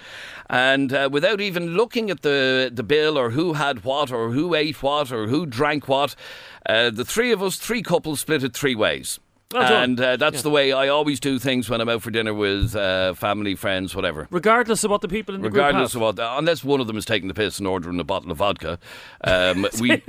and 0.49 0.93
uh, 0.93 1.09
without 1.11 1.41
even 1.41 1.75
looking 1.75 2.09
at 2.09 2.21
the 2.21 2.46
the 2.73 2.83
bill 2.83 3.17
or 3.17 3.31
who 3.31 3.53
had 3.53 3.83
what 3.83 4.11
or 4.11 4.31
who 4.31 4.55
ate 4.55 4.81
what 4.81 5.11
or 5.11 5.27
who 5.27 5.45
drank 5.45 5.87
what, 5.87 6.15
uh, 6.65 6.89
the 6.89 7.05
three 7.05 7.31
of 7.31 7.41
us, 7.41 7.57
three 7.57 7.81
couples, 7.81 8.19
split 8.19 8.43
it 8.43 8.53
three 8.53 8.75
ways. 8.75 9.19
Well 9.53 9.81
and 9.83 9.97
uh, 9.99 10.17
that's 10.17 10.37
Yeah. 10.37 10.41
the 10.41 10.49
way 10.49 10.73
I 10.73 10.89
always 10.89 11.21
do 11.21 11.39
things 11.39 11.69
when 11.69 11.79
I'm 11.79 11.87
out 11.87 12.01
for 12.01 12.11
dinner 12.11 12.33
with 12.33 12.75
uh, 12.75 13.13
family, 13.13 13.55
friends, 13.55 13.95
whatever. 13.95 14.27
regardless 14.29 14.83
of 14.83 14.91
what 14.91 14.99
the 14.99 15.07
people 15.07 15.35
in 15.35 15.41
the 15.41 15.49
Regardless 15.49 15.95
of 15.95 16.01
what, 16.01 16.19
unless 16.19 16.65
one 16.65 16.81
of 16.81 16.87
them 16.87 16.97
is 16.97 17.05
taking 17.05 17.29
the 17.29 17.33
piss 17.33 17.57
and 17.57 17.65
ordering 17.67 17.97
a 17.99 18.03
bottle 18.03 18.29
of 18.31 18.39
vodka, 18.39 18.77
um, 19.23 19.65
we 19.79 20.03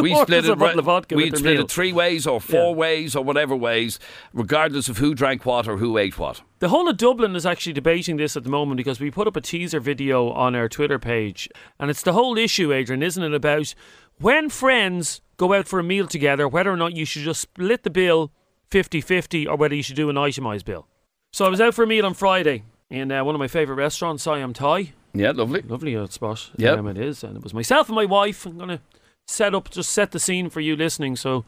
we 0.00 0.14
split 0.14 0.44
a 0.46 0.52
it. 0.52 0.58
bottle 0.58 0.78
of 0.78 0.84
vodka 0.84 1.16
we 1.16 1.28
split 1.30 1.42
meal? 1.56 1.60
it 1.64 1.70
three 1.70 1.92
ways 1.92 2.24
or 2.24 2.40
four 2.40 2.70
Yeah. 2.70 2.76
ways 2.76 3.16
or 3.16 3.24
whatever 3.24 3.56
ways, 3.56 3.98
regardless 4.32 4.88
of 4.88 4.98
who 4.98 5.12
drank 5.14 5.44
what 5.44 5.66
or 5.66 5.78
who 5.78 5.98
ate 5.98 6.16
what. 6.18 6.42
The 6.60 6.68
whole 6.68 6.88
of 6.88 6.96
Dublin 6.96 7.34
is 7.34 7.44
actually 7.44 7.72
debating 7.72 8.16
this 8.16 8.36
at 8.36 8.44
the 8.44 8.48
moment 8.50 8.76
because 8.76 9.00
we 9.00 9.10
put 9.10 9.26
up 9.26 9.36
a 9.36 9.40
teaser 9.40 9.80
video 9.80 10.30
on 10.30 10.54
our 10.54 10.68
Twitter 10.68 11.00
page, 11.00 11.48
and 11.80 11.90
it's 11.90 12.02
the 12.02 12.12
whole 12.12 12.38
issue, 12.38 12.72
Adrian, 12.72 13.02
isn't 13.02 13.22
it, 13.22 13.34
about 13.34 13.74
when 14.20 14.48
friends 14.48 15.20
go 15.36 15.52
out 15.52 15.66
for 15.66 15.80
a 15.80 15.82
meal 15.84 16.06
together, 16.06 16.46
whether 16.46 16.70
or 16.70 16.76
not 16.76 16.94
you 16.94 17.04
should 17.04 17.22
just 17.22 17.40
split 17.40 17.82
the 17.82 17.90
bill 17.90 18.30
50 18.70 19.00
50 19.00 19.46
or 19.46 19.56
whether 19.56 19.74
you 19.74 19.82
should 19.82 19.96
do 19.96 20.10
an 20.10 20.16
itemised 20.16 20.64
bill. 20.64 20.86
So 21.32 21.44
I 21.44 21.48
was 21.48 21.60
out 21.60 21.74
for 21.74 21.82
a 21.82 21.86
meal 21.86 22.06
on 22.06 22.14
Friday 22.14 22.62
in 22.90 23.10
uh, 23.10 23.24
one 23.24 23.34
of 23.34 23.38
my 23.38 23.48
favourite 23.48 23.78
restaurants, 23.78 24.22
Siam 24.22 24.52
Thai. 24.52 24.92
Yeah, 25.12 25.32
lovely. 25.32 25.62
Lovely 25.62 25.96
old 25.96 26.12
spot. 26.12 26.50
Yeah. 26.56 26.72
Um, 26.72 26.88
it 26.88 26.98
is. 26.98 27.22
And 27.24 27.36
it 27.36 27.42
was 27.42 27.54
myself 27.54 27.88
and 27.88 27.96
my 27.96 28.04
wife. 28.04 28.46
I'm 28.46 28.56
going 28.56 28.68
to 28.68 28.80
set 29.26 29.54
up, 29.54 29.70
just 29.70 29.90
set 29.90 30.10
the 30.10 30.18
scene 30.18 30.50
for 30.50 30.60
you 30.60 30.76
listening 30.76 31.16
so 31.16 31.44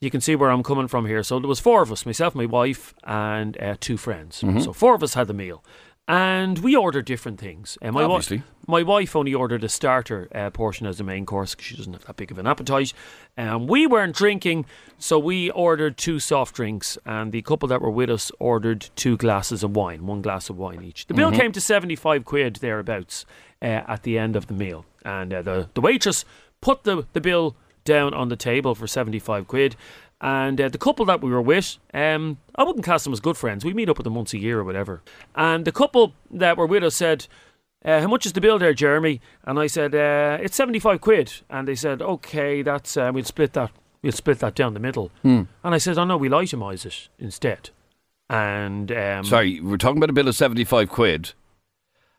you 0.00 0.10
can 0.10 0.20
see 0.20 0.34
where 0.36 0.50
I'm 0.50 0.62
coming 0.62 0.88
from 0.88 1.06
here. 1.06 1.22
So 1.22 1.38
there 1.38 1.48
was 1.48 1.60
four 1.60 1.82
of 1.82 1.92
us, 1.92 2.06
myself, 2.06 2.34
my 2.34 2.46
wife, 2.46 2.94
and 3.04 3.60
uh, 3.60 3.76
two 3.80 3.96
friends. 3.96 4.40
Mm-hmm. 4.40 4.60
So 4.60 4.72
four 4.72 4.94
of 4.94 5.02
us 5.02 5.14
had 5.14 5.26
the 5.26 5.34
meal. 5.34 5.62
And 6.10 6.58
we 6.58 6.74
ordered 6.74 7.04
different 7.04 7.38
things. 7.38 7.78
Uh, 7.80 7.92
my, 7.92 8.02
Obviously. 8.02 8.42
my 8.66 8.82
wife 8.82 9.14
only 9.14 9.32
ordered 9.32 9.62
a 9.62 9.68
starter 9.68 10.28
uh, 10.34 10.50
portion 10.50 10.88
as 10.88 10.98
the 10.98 11.04
main 11.04 11.24
course 11.24 11.54
because 11.54 11.66
she 11.66 11.76
doesn't 11.76 11.92
have 11.92 12.04
that 12.06 12.16
big 12.16 12.32
of 12.32 12.38
an 12.38 12.48
appetite. 12.48 12.92
Um, 13.38 13.68
we 13.68 13.86
weren't 13.86 14.16
drinking, 14.16 14.66
so 14.98 15.20
we 15.20 15.50
ordered 15.52 15.96
two 15.96 16.18
soft 16.18 16.56
drinks, 16.56 16.98
and 17.06 17.30
the 17.30 17.42
couple 17.42 17.68
that 17.68 17.80
were 17.80 17.92
with 17.92 18.10
us 18.10 18.32
ordered 18.40 18.90
two 18.96 19.16
glasses 19.16 19.62
of 19.62 19.76
wine, 19.76 20.04
one 20.04 20.20
glass 20.20 20.50
of 20.50 20.58
wine 20.58 20.82
each. 20.82 21.06
The 21.06 21.14
bill 21.14 21.30
came 21.30 21.52
to 21.52 21.60
75 21.60 22.24
quid 22.24 22.56
thereabouts 22.56 23.24
uh, 23.62 23.66
at 23.66 24.02
the 24.02 24.18
end 24.18 24.34
of 24.34 24.48
the 24.48 24.54
meal. 24.54 24.86
And 25.04 25.32
uh, 25.32 25.42
the, 25.42 25.68
the 25.74 25.80
waitress 25.80 26.24
put 26.60 26.82
the, 26.82 27.06
the 27.12 27.20
bill 27.20 27.54
down 27.84 28.14
on 28.14 28.30
the 28.30 28.36
table 28.36 28.74
for 28.74 28.88
75 28.88 29.46
quid. 29.46 29.76
And 30.20 30.60
uh, 30.60 30.68
the 30.68 30.78
couple 30.78 31.06
that 31.06 31.22
we 31.22 31.30
were 31.30 31.40
with, 31.40 31.78
um, 31.94 32.38
I 32.54 32.62
wouldn't 32.62 32.84
class 32.84 33.04
them 33.04 33.12
as 33.12 33.20
good 33.20 33.36
friends. 33.38 33.64
We 33.64 33.72
meet 33.72 33.88
up 33.88 33.96
with 33.96 34.04
them 34.04 34.14
once 34.14 34.34
a 34.34 34.38
year 34.38 34.60
or 34.60 34.64
whatever. 34.64 35.02
And 35.34 35.64
the 35.64 35.72
couple 35.72 36.12
that 36.30 36.58
were 36.58 36.66
with 36.66 36.84
us 36.84 36.94
said, 36.94 37.26
uh, 37.84 38.00
how 38.00 38.08
much 38.08 38.26
is 38.26 38.34
the 38.34 38.40
bill 38.40 38.58
there, 38.58 38.74
Jeremy? 38.74 39.22
And 39.44 39.58
I 39.58 39.66
said, 39.66 39.94
uh, 39.94 40.38
it's 40.42 40.56
75 40.56 41.00
quid. 41.00 41.32
And 41.48 41.66
they 41.66 41.74
said, 41.74 42.02
okay, 42.02 42.60
that's, 42.60 42.96
uh, 42.96 43.10
we'll 43.14 43.24
split 43.24 43.54
that, 43.54 43.70
we'll 44.02 44.12
split 44.12 44.40
that 44.40 44.54
down 44.54 44.74
the 44.74 44.80
middle. 44.80 45.10
And 45.64 45.74
I 45.74 45.78
said, 45.78 45.96
oh 45.96 46.04
no, 46.04 46.18
we'll 46.18 46.32
itemise 46.32 46.84
it 46.84 47.08
instead. 47.18 47.70
And, 48.28 48.92
um, 48.92 49.24
Sorry, 49.24 49.60
we're 49.60 49.78
talking 49.78 49.96
about 49.96 50.10
a 50.10 50.12
bill 50.12 50.28
of 50.28 50.36
75 50.36 50.90
quid. 50.90 51.32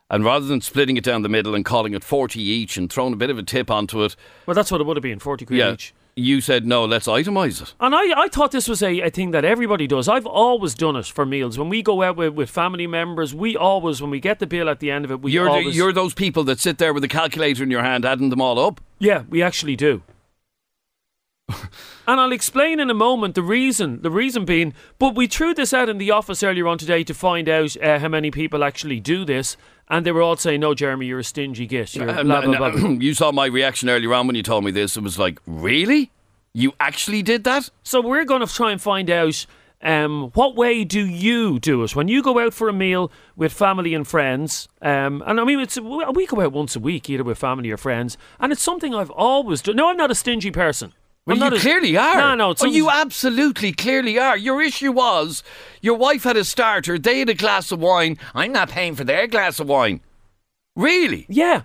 And 0.09 0.25
rather 0.25 0.45
than 0.45 0.59
splitting 0.59 0.97
it 0.97 1.05
down 1.05 1.21
the 1.21 1.29
middle 1.29 1.55
and 1.55 1.63
calling 1.63 1.93
it 1.93 2.03
40 2.03 2.41
each 2.41 2.75
and 2.75 2.91
throwing 2.91 3.13
a 3.13 3.15
bit 3.15 3.29
of 3.29 3.37
a 3.37 3.43
tip 3.43 3.71
onto 3.71 4.03
it, 4.03 4.15
well, 4.45 4.55
that's 4.55 4.71
what 4.71 4.81
it 4.81 4.87
would 4.87 4.97
have 4.97 5.03
been, 5.03 5.19
40 5.19 5.45
quid 5.45 5.59
yeah, 5.59 5.73
each. 5.73 5.93
You 6.15 6.41
said, 6.41 6.65
no, 6.65 6.85
let's 6.85 7.07
itemise 7.07 7.61
it. 7.61 7.73
And 7.79 7.95
I, 7.95 8.23
I 8.23 8.27
thought 8.27 8.51
this 8.51 8.67
was 8.67 8.83
a, 8.83 9.01
a 9.01 9.09
thing 9.09 9.31
that 9.31 9.45
everybody 9.45 9.87
does. 9.87 10.07
I've 10.07 10.25
always 10.25 10.73
done 10.73 10.95
it 10.95 11.05
for 11.05 11.25
meals. 11.25 11.57
When 11.57 11.69
we 11.69 11.81
go 11.81 12.03
out 12.03 12.17
with, 12.17 12.33
with 12.33 12.49
family 12.49 12.87
members, 12.87 13.33
we 13.33 13.55
always, 13.55 14.01
when 14.01 14.11
we 14.11 14.19
get 14.19 14.39
the 14.39 14.47
bill 14.47 14.69
at 14.69 14.79
the 14.79 14.91
end 14.91 15.05
of 15.05 15.11
it, 15.11 15.21
we 15.21 15.31
You're, 15.31 15.49
the, 15.49 15.71
you're 15.71 15.93
those 15.93 16.13
people 16.13 16.43
that 16.45 16.59
sit 16.59 16.77
there 16.77 16.93
with 16.93 17.03
a 17.03 17.07
calculator 17.07 17.63
in 17.63 17.71
your 17.71 17.83
hand 17.83 18.05
adding 18.05 18.29
them 18.29 18.41
all 18.41 18.59
up. 18.59 18.81
Yeah, 18.99 19.23
we 19.29 19.41
actually 19.41 19.75
do. 19.75 20.03
And 22.07 22.19
I'll 22.19 22.31
explain 22.31 22.79
in 22.79 22.89
a 22.89 22.93
moment 22.93 23.35
the 23.35 23.41
reason. 23.41 24.01
The 24.01 24.11
reason 24.11 24.45
being, 24.45 24.73
but 24.99 25.15
we 25.15 25.27
threw 25.27 25.53
this 25.53 25.73
out 25.73 25.89
in 25.89 25.97
the 25.97 26.11
office 26.11 26.43
earlier 26.43 26.67
on 26.67 26.77
today 26.77 27.03
to 27.03 27.13
find 27.13 27.47
out 27.49 27.75
uh, 27.81 27.99
how 27.99 28.07
many 28.07 28.31
people 28.31 28.63
actually 28.63 28.99
do 28.99 29.25
this, 29.25 29.57
and 29.89 30.05
they 30.05 30.11
were 30.11 30.21
all 30.21 30.37
saying, 30.37 30.59
"No, 30.61 30.73
Jeremy, 30.73 31.05
you're 31.07 31.19
a 31.19 31.23
stingy 31.23 31.65
git." 31.67 31.95
You're 31.95 32.09
Uh, 32.09 32.23
blah, 32.23 32.41
blah, 32.41 32.71
blah. 32.71 32.89
you 32.99 33.13
saw 33.13 33.31
my 33.31 33.45
reaction 33.45 33.89
earlier 33.89 34.13
on 34.13 34.27
when 34.27 34.35
you 34.35 34.43
told 34.43 34.63
me 34.63 34.71
this. 34.71 34.97
It 34.97 35.03
was 35.03 35.19
like, 35.19 35.39
really? 35.45 36.11
You 36.53 36.73
actually 36.79 37.21
did 37.23 37.43
that? 37.45 37.69
So 37.83 38.01
we're 38.01 38.25
going 38.25 38.45
to 38.45 38.53
try 38.53 38.71
and 38.71 38.81
find 38.81 39.09
out 39.09 39.45
um, 39.83 40.31
what 40.33 40.55
way 40.55 40.83
do 40.83 41.05
you 41.05 41.59
do 41.59 41.83
it 41.83 41.95
when 41.95 42.07
you 42.07 42.21
go 42.21 42.39
out 42.39 42.53
for 42.53 42.69
a 42.69 42.73
meal 42.73 43.11
with 43.35 43.51
family 43.51 43.93
and 43.93 44.07
friends. 44.07 44.67
Um, 44.81 45.23
and 45.25 45.39
I 45.39 45.43
mean, 45.43 45.59
it's 45.59 45.79
we 45.79 46.25
go 46.27 46.41
out 46.41 46.51
once 46.53 46.75
a 46.75 46.79
week, 46.79 47.09
either 47.09 47.23
with 47.23 47.37
family 47.37 47.71
or 47.71 47.77
friends, 47.77 48.17
and 48.39 48.51
it's 48.51 48.61
something 48.61 48.93
I've 48.93 49.09
always 49.11 49.61
done. 49.61 49.75
No, 49.75 49.89
I'm 49.89 49.97
not 49.97 50.11
a 50.11 50.15
stingy 50.15 50.51
person. 50.51 50.93
Well, 51.25 51.37
you 51.37 51.43
not 51.43 51.53
a- 51.53 51.59
clearly 51.59 51.95
are. 51.97 52.15
No, 52.17 52.35
no, 52.35 52.51
it's 52.51 52.63
oh, 52.63 52.67
you 52.67 52.89
absolutely 52.89 53.71
clearly 53.73 54.17
are. 54.17 54.35
Your 54.37 54.61
issue 54.61 54.91
was 54.91 55.43
your 55.81 55.95
wife 55.95 56.23
had 56.23 56.35
a 56.37 56.43
starter, 56.43 56.97
they 56.97 57.19
had 57.19 57.29
a 57.29 57.33
glass 57.35 57.71
of 57.71 57.79
wine. 57.79 58.17
I'm 58.33 58.51
not 58.51 58.69
paying 58.69 58.95
for 58.95 59.03
their 59.03 59.27
glass 59.27 59.59
of 59.59 59.67
wine. 59.67 60.01
Really? 60.75 61.25
Yeah, 61.29 61.63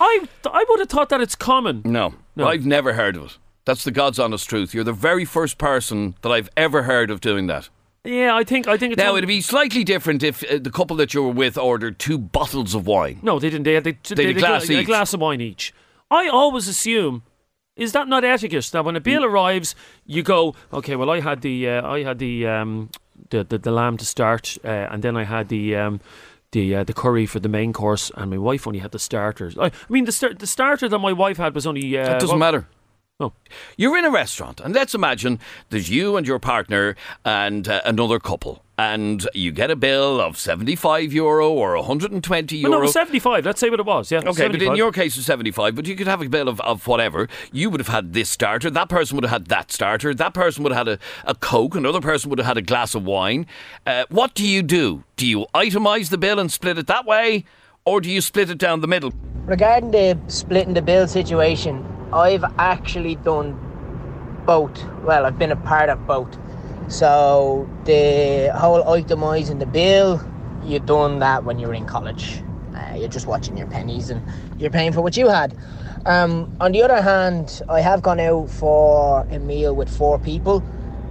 I 0.00 0.28
I 0.44 0.64
would 0.68 0.78
have 0.80 0.88
thought 0.88 1.08
that 1.08 1.20
it's 1.20 1.34
common. 1.34 1.82
No, 1.84 2.14
No. 2.36 2.46
I've 2.46 2.66
never 2.66 2.92
heard 2.92 3.16
of 3.16 3.24
it. 3.24 3.38
That's 3.64 3.82
the 3.82 3.90
God's 3.90 4.18
honest 4.20 4.48
truth. 4.48 4.72
You're 4.74 4.84
the 4.84 4.92
very 4.92 5.24
first 5.24 5.58
person 5.58 6.14
that 6.22 6.30
I've 6.30 6.48
ever 6.56 6.84
heard 6.84 7.10
of 7.10 7.20
doing 7.20 7.48
that. 7.48 7.68
Yeah, 8.04 8.36
I 8.36 8.44
think 8.44 8.68
I 8.68 8.76
think 8.76 8.92
it's 8.92 9.02
Now, 9.02 9.16
it'd 9.16 9.26
be 9.26 9.40
slightly 9.40 9.82
different 9.82 10.22
if 10.22 10.44
uh, 10.44 10.58
the 10.60 10.70
couple 10.70 10.94
that 10.98 11.12
you 11.12 11.24
were 11.24 11.30
with 11.32 11.58
ordered 11.58 11.98
two 11.98 12.18
bottles 12.18 12.74
of 12.74 12.86
wine. 12.86 13.18
no, 13.22 13.40
they 13.40 13.50
didn't. 13.50 13.64
They 13.64 13.74
had, 13.74 13.82
they, 13.82 13.96
They 14.14 14.26
had 14.26 14.36
a 14.36 14.38
glass 14.38 14.70
a, 14.70 14.84
glass 14.84 15.12
of 15.12 15.20
wine 15.20 15.40
each. 15.40 15.74
I 16.08 16.28
always 16.28 16.68
assume. 16.68 17.24
Is 17.76 17.92
that 17.92 18.08
not 18.08 18.24
etiquette? 18.24 18.70
That 18.72 18.84
when 18.84 18.96
a 18.96 19.00
bill 19.00 19.22
Mm. 19.22 19.30
arrives, 19.30 19.74
you 20.06 20.22
go, 20.22 20.54
okay. 20.72 20.96
Well, 20.96 21.10
I 21.10 21.20
had 21.20 21.40
the 21.42 21.68
uh, 21.68 21.86
I 21.86 22.02
had 22.04 22.18
the, 22.18 22.46
um, 22.46 22.88
the 23.30 23.44
the 23.44 23.58
the 23.58 23.70
lamb 23.70 23.96
to 23.98 24.04
start, 24.04 24.56
uh, 24.64 24.68
and 24.92 25.02
then 25.02 25.16
I 25.16 25.24
had 25.24 25.48
the 25.48 25.76
um, 25.76 26.00
the 26.52 26.74
uh, 26.76 26.84
the 26.84 26.94
curry 26.94 27.26
for 27.26 27.40
the 27.40 27.48
main 27.48 27.72
course, 27.72 28.10
and 28.16 28.30
my 28.30 28.38
wife 28.38 28.66
only 28.66 28.78
had 28.80 28.90
the 28.92 28.98
starters. 28.98 29.56
I, 29.58 29.66
I 29.66 29.70
mean, 29.90 30.04
the 30.06 30.12
start 30.12 30.38
the 30.38 30.46
starter 30.46 30.88
that 30.88 30.98
my 30.98 31.12
wife 31.12 31.36
had 31.36 31.54
was 31.54 31.66
only 31.66 31.98
uh, 31.98 32.04
That 32.04 32.20
doesn't 32.20 32.38
what- 32.40 32.46
matter. 32.52 32.66
Oh. 33.18 33.32
You're 33.78 33.96
in 33.96 34.04
a 34.04 34.10
restaurant, 34.10 34.60
and 34.60 34.74
let's 34.74 34.94
imagine 34.94 35.38
there's 35.70 35.88
you 35.88 36.18
and 36.18 36.26
your 36.26 36.38
partner 36.38 36.96
and 37.24 37.66
uh, 37.66 37.80
another 37.86 38.18
couple, 38.18 38.62
and 38.76 39.26
you 39.32 39.52
get 39.52 39.70
a 39.70 39.76
bill 39.76 40.20
of 40.20 40.36
75 40.36 41.14
euro 41.14 41.50
or 41.50 41.76
120 41.76 42.62
Well, 42.62 42.72
no, 42.72 42.86
seventy 42.86 43.18
five. 43.18 43.46
Let's 43.46 43.58
say 43.58 43.70
what 43.70 43.80
it 43.80 43.86
was. 43.86 44.12
Yeah. 44.12 44.20
Okay, 44.26 44.48
but 44.48 44.60
in 44.60 44.76
your 44.76 44.92
case 44.92 45.16
it's 45.16 45.24
75, 45.24 45.74
but 45.74 45.86
you 45.86 45.96
could 45.96 46.06
have 46.06 46.20
a 46.20 46.28
bill 46.28 46.46
of, 46.46 46.60
of 46.60 46.86
whatever. 46.86 47.26
You 47.52 47.70
would 47.70 47.80
have 47.80 47.88
had 47.88 48.12
this 48.12 48.28
starter, 48.28 48.68
that 48.68 48.90
person 48.90 49.16
would 49.16 49.24
have 49.24 49.32
had 49.32 49.46
that 49.46 49.72
starter, 49.72 50.12
that 50.12 50.34
person 50.34 50.62
would 50.64 50.72
have 50.72 50.86
had 50.86 50.98
a, 51.24 51.30
a 51.30 51.34
Coke, 51.34 51.74
another 51.74 52.02
person 52.02 52.28
would 52.28 52.38
have 52.38 52.46
had 52.46 52.58
a 52.58 52.62
glass 52.62 52.94
of 52.94 53.04
wine. 53.04 53.46
Uh, 53.86 54.04
what 54.10 54.34
do 54.34 54.46
you 54.46 54.62
do? 54.62 55.04
Do 55.16 55.26
you 55.26 55.46
itemise 55.54 56.10
the 56.10 56.18
bill 56.18 56.38
and 56.38 56.52
split 56.52 56.76
it 56.76 56.86
that 56.88 57.06
way, 57.06 57.46
or 57.86 58.02
do 58.02 58.10
you 58.10 58.20
split 58.20 58.50
it 58.50 58.58
down 58.58 58.82
the 58.82 58.88
middle? 58.88 59.14
Regarding 59.46 59.90
the 59.90 60.18
splitting 60.26 60.74
the 60.74 60.82
bill 60.82 61.08
situation, 61.08 61.82
I've 62.12 62.44
actually 62.58 63.16
done 63.16 63.58
both. 64.46 64.84
Well, 65.04 65.26
I've 65.26 65.38
been 65.38 65.52
a 65.52 65.56
part 65.56 65.88
of 65.90 66.06
both. 66.06 66.38
So 66.88 67.68
the 67.84 68.52
whole 68.54 68.88
itemising 68.88 69.58
the 69.58 69.66
bill, 69.66 70.22
you 70.64 70.80
done 70.80 71.18
that 71.20 71.44
when 71.44 71.58
you 71.58 71.68
were 71.68 71.74
in 71.74 71.86
college. 71.86 72.42
Uh, 72.74 72.94
you're 72.96 73.08
just 73.08 73.26
watching 73.26 73.56
your 73.56 73.66
pennies 73.68 74.10
and 74.10 74.22
you're 74.58 74.70
paying 74.70 74.92
for 74.92 75.00
what 75.02 75.16
you 75.16 75.28
had. 75.28 75.56
Um, 76.06 76.50
on 76.60 76.72
the 76.72 76.82
other 76.82 77.02
hand, 77.02 77.62
I 77.68 77.80
have 77.80 78.02
gone 78.02 78.20
out 78.20 78.50
for 78.50 79.26
a 79.30 79.38
meal 79.38 79.74
with 79.74 79.88
four 79.88 80.18
people. 80.18 80.64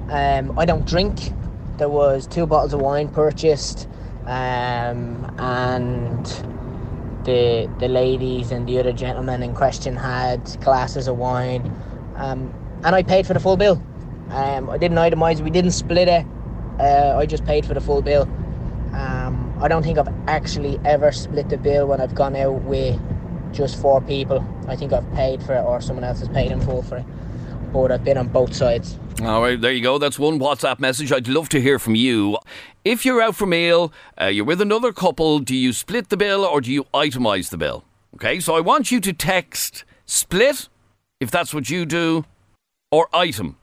Um, 0.10 0.54
I 0.58 0.66
don't 0.66 0.86
drink. 0.88 1.34
There 1.78 1.90
was 1.90 2.28
two 2.28 2.46
bottles 2.48 2.74
of 2.74 2.82
wine 2.82 3.10
purchased. 3.10 3.88
um, 4.26 5.32
and 5.40 6.28
the 7.26 7.70
the 7.80 7.88
ladies 7.88 8.52
and 8.52 8.68
the 8.68 8.80
other 8.80 8.94
gentlemen 8.94 9.44
in 9.44 9.54
question 9.54 9.96
had 9.96 10.40
glasses 10.62 11.08
of 11.08 11.18
wine, 11.18 11.62
um, 12.16 12.54
and 12.84 12.96
I 12.96 13.04
paid 13.04 13.28
for 13.28 13.34
the 13.34 13.40
full 13.40 13.58
bill. 13.58 13.82
Um, 14.30 14.70
I 14.70 14.78
didn't 14.78 14.98
itemise. 14.98 15.42
We 15.42 15.50
didn't 15.50 15.72
split 15.72 16.08
it. 16.08 16.26
Uh, 16.80 17.18
I 17.18 17.26
just 17.26 17.46
paid 17.46 17.66
for 17.66 17.74
the 17.74 17.82
full 17.82 18.02
bill. 18.02 18.24
Um, 18.94 19.54
I 19.62 19.68
don't 19.68 19.84
think 19.84 19.98
I've 19.98 20.14
actually 20.28 20.80
ever 20.86 21.12
split 21.12 21.50
the 21.50 21.58
bill 21.58 21.88
when 21.88 22.00
I've 22.00 22.16
gone 22.16 22.36
out 22.36 22.62
with 22.64 23.00
just 23.52 23.80
four 23.82 24.02
people. 24.02 24.46
I 24.68 24.76
think 24.76 24.94
I've 24.94 25.12
paid 25.14 25.44
for 25.44 25.56
it, 25.56 25.64
or 25.64 25.82
someone 25.82 26.04
else 26.04 26.20
has 26.20 26.30
paid 26.30 26.52
in 26.52 26.62
full 26.62 26.82
for 26.82 26.98
it. 26.98 27.06
I've 27.76 28.04
been 28.04 28.18
on 28.18 28.30
both 28.30 28.54
sides. 28.54 28.98
All 29.22 29.42
right, 29.42 29.60
there 29.60 29.72
you 29.72 29.82
go. 29.82 29.98
That's 29.98 30.18
one 30.18 30.40
WhatsApp 30.40 30.80
message. 30.80 31.12
I'd 31.12 31.28
love 31.28 31.50
to 31.50 31.62
hear 31.62 31.78
from 31.78 31.96
you. 31.96 32.38
If 32.86 33.06
you're 33.06 33.22
out 33.22 33.36
for 33.36 33.46
meal, 33.46 33.92
uh, 34.20 34.28
you're 34.28 34.46
with 34.46 34.62
another 34.62 34.94
couple, 34.94 35.40
do 35.40 35.56
you 35.56 35.74
split 35.74 36.10
the 36.10 36.18
bill 36.18 36.46
or 36.46 36.62
do 36.62 36.72
you 36.72 36.86
itemise 36.94 37.50
the 37.50 37.58
bill? 37.58 37.84
Okay, 38.16 38.40
so 38.40 38.56
I 38.56 38.62
want 38.62 38.92
you 38.92 39.02
to 39.02 39.12
text 39.12 39.84
split, 40.06 40.70
if 41.20 41.30
that's 41.30 41.54
what 41.54 41.70
you 41.70 41.86
do, 41.86 42.24
or 42.92 43.10
item. 43.14 43.58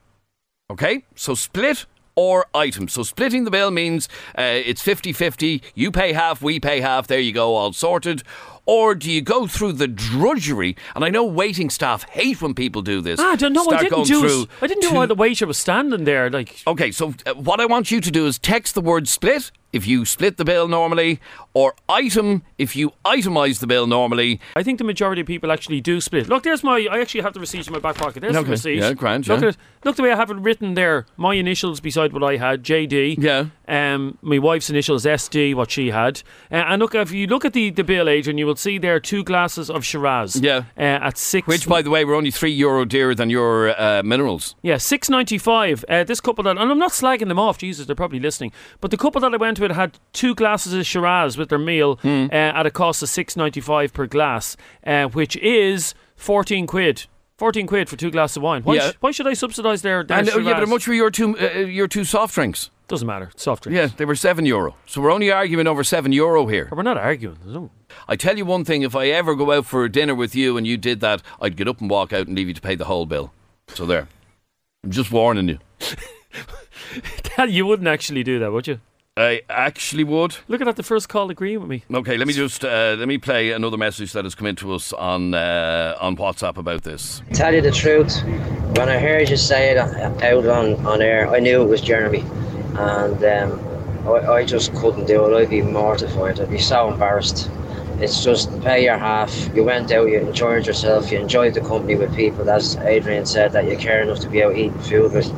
Okay, 0.69 1.05
so 1.15 1.33
split 1.33 1.87
or 2.15 2.45
item. 2.53 2.87
So 2.87 3.01
splitting 3.03 3.43
the 3.43 3.51
bill 3.51 3.71
means 3.71 4.07
uh, 4.37 4.41
it's 4.43 4.81
50 4.81 5.13
50. 5.13 5.61
You 5.73 5.91
pay 5.91 6.13
half, 6.13 6.41
we 6.41 6.59
pay 6.59 6.81
half. 6.81 7.07
There 7.07 7.19
you 7.19 7.31
go, 7.31 7.55
all 7.55 7.73
sorted. 7.73 8.23
Or 8.65 8.95
do 8.95 9.11
you 9.11 9.21
go 9.21 9.45
through 9.47 9.73
the 9.73 9.87
drudgery? 9.87 10.75
And 10.95 11.03
I 11.03 11.09
know 11.09 11.25
waiting 11.25 11.69
staff 11.69 12.03
hate 12.03 12.41
when 12.41 12.53
people 12.53 12.81
do 12.81 13.01
this. 13.01 13.19
Ah, 13.19 13.31
I 13.33 13.35
don't 13.35 13.51
know. 13.53 13.65
I 13.69 13.83
didn't 13.83 14.05
do. 14.05 14.19
through 14.21 14.47
I 14.61 14.67
didn't 14.67 14.83
know 14.83 14.89
two- 14.91 14.95
why 14.95 15.05
the 15.05 15.15
waiter 15.15 15.45
was 15.45 15.57
standing 15.57 16.05
there. 16.05 16.29
Like, 16.29 16.61
Okay, 16.65 16.91
so 16.91 17.13
uh, 17.25 17.33
what 17.33 17.59
I 17.59 17.65
want 17.65 17.91
you 17.91 17.99
to 17.99 18.09
do 18.11 18.25
is 18.25 18.39
text 18.39 18.73
the 18.75 18.81
word 18.81 19.07
split 19.07 19.51
if 19.73 19.85
you 19.87 20.05
split 20.05 20.37
the 20.37 20.45
bill 20.45 20.67
normally, 20.67 21.19
or 21.53 21.75
item 21.89 22.43
if 22.57 22.75
you 22.75 22.93
itemise 23.03 23.59
the 23.59 23.67
bill 23.67 23.87
normally. 23.87 24.39
I 24.55 24.63
think 24.63 24.77
the 24.77 24.83
majority 24.83 25.21
of 25.21 25.27
people 25.27 25.51
actually 25.51 25.81
do 25.81 25.99
split. 25.99 26.29
Look, 26.29 26.43
there's 26.43 26.63
my. 26.63 26.87
I 26.89 26.99
actually 26.99 27.21
have 27.21 27.33
the 27.33 27.39
receipt 27.39 27.67
in 27.67 27.73
my 27.73 27.79
back 27.79 27.95
pocket. 27.95 28.21
There's 28.21 28.35
Okay. 28.35 28.45
the 28.45 28.51
receipt. 28.51 28.77
Yeah, 28.79 28.93
grand, 28.93 29.27
Look 29.27 29.41
yeah. 29.41 29.47
at 29.49 29.53
it. 29.55 29.61
Look 29.83 29.95
the 29.97 30.03
way 30.03 30.11
I 30.11 30.15
have 30.15 30.29
it 30.31 30.37
written 30.37 30.75
there. 30.75 31.05
My 31.17 31.33
initials 31.33 31.79
beside 31.81 32.13
what 32.13 32.23
I 32.23 32.37
had, 32.37 32.63
JD. 32.63 33.15
Yeah. 33.19 33.47
Um, 33.67 34.17
my 34.21 34.39
wife's 34.39 34.69
initials 34.69 35.05
SD, 35.05 35.55
what 35.55 35.71
she 35.71 35.89
had. 35.89 36.21
Uh, 36.51 36.55
and 36.55 36.79
look, 36.81 36.95
if 36.95 37.11
you 37.11 37.27
look 37.27 37.43
at 37.45 37.53
the, 37.53 37.69
the 37.69 37.83
bill, 37.83 38.07
Adrian, 38.07 38.37
you 38.37 38.45
will 38.45 38.55
see 38.55 38.77
there 38.77 38.95
are 38.95 38.99
two 38.99 39.23
glasses 39.23 39.69
of 39.69 39.83
Shiraz. 39.83 40.39
Yeah. 40.39 40.63
Uh, 40.77 40.81
at 41.07 41.17
six. 41.17 41.47
Which, 41.47 41.67
by 41.67 41.81
the 41.81 41.89
way, 41.89 42.05
were 42.05 42.13
only 42.15 42.31
three 42.31 42.51
euro 42.51 42.85
dearer 42.85 43.15
than 43.15 43.29
your 43.29 43.79
uh, 43.79 44.03
minerals. 44.03 44.55
Yeah, 44.61 44.77
six 44.77 45.09
ninety 45.09 45.37
five. 45.37 45.83
Uh, 45.89 46.03
this 46.03 46.21
couple 46.21 46.43
that, 46.45 46.51
and 46.57 46.59
I'm 46.71 46.79
not 46.79 46.91
slagging 46.91 47.27
them 47.27 47.39
off. 47.39 47.57
Jesus, 47.57 47.85
they're 47.85 47.95
probably 47.95 48.19
listening. 48.19 48.51
But 48.79 48.91
the 48.91 48.97
couple 48.97 49.19
that 49.21 49.33
I 49.33 49.37
went 49.37 49.59
had 49.71 49.97
two 50.13 50.35
glasses 50.35 50.73
of 50.73 50.85
Shiraz 50.85 51.37
with 51.37 51.49
their 51.49 51.59
meal 51.59 51.95
Hmm. 51.97 52.25
uh, 52.31 52.35
at 52.59 52.65
a 52.65 52.71
cost 52.71 53.01
of 53.03 53.09
six 53.09 53.35
ninety 53.35 53.61
five 53.61 53.93
per 53.93 54.05
glass, 54.07 54.55
uh, 54.85 55.05
which 55.07 55.35
is 55.37 55.93
fourteen 56.15 56.67
quid. 56.67 57.05
Fourteen 57.37 57.65
quid 57.67 57.89
for 57.89 57.95
two 57.97 58.11
glasses 58.11 58.37
of 58.37 58.43
wine. 58.43 58.61
Why, 58.63 58.75
Yeah. 58.75 58.91
sh- 58.91 58.95
why 58.99 59.11
should 59.11 59.27
I 59.27 59.33
subsidise 59.33 59.81
their, 59.81 60.03
their 60.03 60.19
And 60.19 60.29
uh, 60.29 60.37
yeah, 60.39 60.53
but 60.53 60.59
how 60.59 60.65
much 60.67 60.87
were 60.87 60.93
your 60.93 61.09
two 61.09 61.37
uh, 61.37 61.59
your 61.59 61.87
two 61.87 62.03
soft 62.05 62.35
drinks? 62.35 62.69
Doesn't 62.87 63.07
matter. 63.07 63.31
Soft 63.35 63.63
drinks. 63.63 63.75
Yeah, 63.77 63.87
they 63.97 64.05
were 64.05 64.15
seven 64.15 64.45
euro. 64.45 64.75
So 64.85 65.01
we're 65.01 65.11
only 65.11 65.31
arguing 65.31 65.65
over 65.67 65.83
seven 65.83 66.11
euro 66.13 66.45
here. 66.47 66.65
But 66.69 66.75
we're 66.77 66.83
not 66.83 66.97
arguing. 66.97 67.37
No- 67.45 67.71
I 68.07 68.15
tell 68.15 68.37
you 68.37 68.45
one 68.45 68.63
thing: 68.65 68.83
if 68.83 68.95
I 68.95 69.07
ever 69.07 69.35
go 69.35 69.51
out 69.51 69.65
for 69.65 69.83
a 69.83 69.89
dinner 69.91 70.13
with 70.15 70.35
you 70.35 70.57
and 70.57 70.67
you 70.67 70.77
did 70.77 70.99
that, 70.99 71.21
I'd 71.41 71.55
get 71.57 71.67
up 71.67 71.81
and 71.81 71.89
walk 71.89 72.13
out 72.13 72.27
and 72.27 72.35
leave 72.35 72.47
you 72.47 72.53
to 72.53 72.61
pay 72.61 72.75
the 72.75 72.85
whole 72.85 73.05
bill. 73.05 73.33
So 73.69 73.85
there, 73.85 74.07
I'm 74.83 74.91
just 74.91 75.11
warning 75.11 75.49
you. 75.49 75.59
you 77.47 77.65
wouldn't 77.65 77.87
actually 77.87 78.23
do 78.23 78.39
that, 78.39 78.51
would 78.51 78.67
you? 78.67 78.79
I 79.15 79.41
actually 79.47 80.03
would. 80.03 80.37
Look 80.47 80.59
at 80.59 80.65
that. 80.65 80.75
The 80.75 80.81
first 80.81 81.07
call 81.07 81.29
agreeing 81.29 81.59
with 81.59 81.69
me. 81.69 81.83
Okay, 81.93 82.17
let 82.17 82.25
me 82.25 82.33
just 82.33 82.65
uh, 82.65 82.95
let 82.97 83.07
me 83.07 83.19
play 83.19 83.51
another 83.51 83.77
message 83.77 84.11
that 84.13 84.23
has 84.23 84.33
come 84.33 84.47
into 84.47 84.73
us 84.73 84.91
on 84.91 85.35
uh, 85.35 85.95
on 86.01 86.17
WhatsApp 86.17 86.57
about 86.57 86.81
this. 86.81 87.21
Tell 87.31 87.53
you 87.53 87.61
the 87.61 87.69
truth, 87.69 88.23
when 88.75 88.89
I 88.89 88.97
heard 88.97 89.29
you 89.29 89.37
say 89.37 89.69
it 89.69 89.77
out 89.77 90.47
on, 90.47 90.83
on 90.87 91.01
air, 91.03 91.29
I 91.29 91.37
knew 91.37 91.61
it 91.61 91.67
was 91.67 91.79
Jeremy, 91.79 92.21
and 92.75 93.23
um, 93.23 94.07
I, 94.07 94.33
I 94.33 94.45
just 94.45 94.73
couldn't 94.73 95.05
do 95.05 95.23
it. 95.27 95.39
I'd 95.39 95.49
be 95.51 95.61
mortified. 95.61 96.39
I'd 96.39 96.49
be 96.49 96.57
so 96.57 96.91
embarrassed. 96.91 97.51
It's 97.99 98.23
just 98.23 98.49
pay 98.63 98.83
your 98.83 98.97
half. 98.97 99.31
You 99.55 99.63
went 99.63 99.91
out, 99.91 100.09
you 100.09 100.17
enjoyed 100.17 100.65
yourself, 100.65 101.11
you 101.11 101.19
enjoyed 101.19 101.53
the 101.53 101.61
company 101.61 101.93
with 101.93 102.15
people, 102.15 102.49
as 102.49 102.77
Adrian 102.77 103.27
said, 103.27 103.51
that 103.51 103.69
you 103.69 103.77
care 103.77 104.01
enough 104.01 104.21
to 104.21 104.29
be 104.29 104.41
out 104.43 104.57
eating 104.57 104.79
food 104.79 105.13
with. 105.13 105.31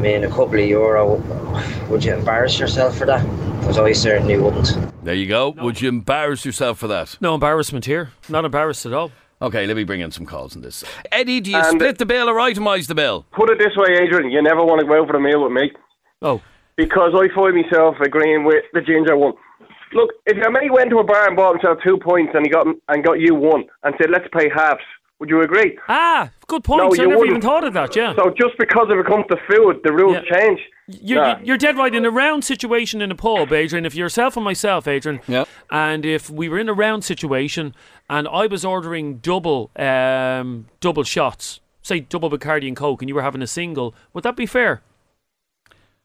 I 0.00 0.02
mean, 0.02 0.24
a 0.24 0.28
couple 0.30 0.58
of 0.58 0.66
euro, 0.66 1.16
would 1.90 2.02
you 2.02 2.14
embarrass 2.14 2.58
yourself 2.58 2.96
for 2.96 3.04
that? 3.04 3.22
Because 3.60 3.76
I 3.76 3.92
certainly 3.92 4.38
wouldn't. 4.38 4.74
There 5.04 5.12
you 5.12 5.26
go. 5.26 5.50
Would 5.50 5.82
you 5.82 5.90
embarrass 5.90 6.42
yourself 6.46 6.78
for 6.78 6.88
that? 6.88 7.18
No 7.20 7.34
embarrassment 7.34 7.84
here. 7.84 8.08
Not 8.30 8.46
embarrassed 8.46 8.86
at 8.86 8.94
all. 8.94 9.12
Okay, 9.42 9.66
let 9.66 9.76
me 9.76 9.84
bring 9.84 10.00
in 10.00 10.10
some 10.10 10.24
calls 10.24 10.56
on 10.56 10.62
this. 10.62 10.84
Eddie, 11.12 11.42
do 11.42 11.50
you 11.50 11.58
And- 11.58 11.66
split 11.78 11.98
the 11.98 12.06
bill 12.06 12.30
or 12.30 12.36
itemise 12.36 12.88
the 12.88 12.94
bill? 12.94 13.26
Put 13.32 13.50
it 13.50 13.58
this 13.58 13.76
way, 13.76 13.94
Adrian, 14.00 14.30
you 14.30 14.40
never 14.40 14.64
want 14.64 14.80
to 14.80 14.86
go 14.86 15.02
out 15.02 15.06
for 15.06 15.16
a 15.16 15.20
meal 15.20 15.42
with 15.44 15.52
me 15.52 15.70
Oh, 16.22 16.40
because 16.76 17.12
I 17.14 17.28
find 17.34 17.54
myself 17.56 17.96
agreeing 18.00 18.44
with 18.44 18.64
the 18.72 18.80
ginger 18.80 19.18
one. 19.18 19.34
Look, 19.92 20.12
if 20.24 20.38
your 20.38 20.50
mate 20.50 20.72
went 20.72 20.88
to 20.90 20.98
a 21.00 21.04
bar 21.04 21.26
and 21.28 21.36
bought 21.36 21.56
himself 21.60 21.76
two 21.84 21.98
points 21.98 22.32
and 22.34 22.46
he 22.46 22.50
got 22.50 22.66
and 22.88 23.04
got 23.04 23.20
you 23.20 23.34
one 23.34 23.64
and 23.82 23.94
said, 24.00 24.08
"Let's 24.10 24.28
pay 24.32 24.48
halves," 24.48 24.80
would 25.20 25.28
you 25.30 25.42
agree? 25.42 25.78
ah, 25.88 26.30
good 26.48 26.64
point. 26.64 26.78
No, 26.82 26.86
I 26.86 26.94
you 26.94 26.96
never 27.08 27.12
even 27.12 27.18
wouldn't. 27.18 27.44
thought 27.44 27.62
of 27.64 27.74
that. 27.74 27.94
Yeah. 27.94 28.14
So 28.16 28.30
just 28.30 28.58
because 28.58 28.88
if 28.90 28.98
it 28.98 29.06
comes 29.06 29.24
to 29.30 29.36
food, 29.48 29.80
the 29.84 29.92
rules 29.92 30.16
Yeah. 30.28 30.36
change. 30.38 30.60
You're, 30.88 31.22
Nah. 31.22 31.38
you're 31.44 31.56
dead 31.56 31.76
right. 31.76 31.94
In 31.94 32.04
a 32.04 32.10
round 32.10 32.44
situation 32.44 33.00
in 33.00 33.12
a 33.12 33.14
pub, 33.14 33.52
Adrian, 33.52 33.86
if 33.86 33.94
yourself 33.94 34.36
and 34.36 34.42
myself, 34.44 34.88
Adrian, 34.88 35.20
Yeah. 35.28 35.44
and 35.70 36.04
if 36.04 36.28
we 36.28 36.48
were 36.48 36.58
in 36.58 36.68
a 36.68 36.72
round 36.72 37.04
situation 37.04 37.74
and 38.08 38.26
I 38.26 38.46
was 38.48 38.64
ordering 38.64 39.18
double 39.18 39.70
um, 39.76 40.66
double 40.80 41.04
shots, 41.04 41.60
say 41.82 42.00
double 42.00 42.28
Bacardi 42.28 42.66
and 42.66 42.76
Coke, 42.76 43.02
and 43.02 43.08
you 43.08 43.14
were 43.14 43.22
having 43.22 43.40
a 43.42 43.46
single, 43.46 43.94
would 44.14 44.24
that 44.24 44.34
be 44.34 44.46
fair? 44.46 44.82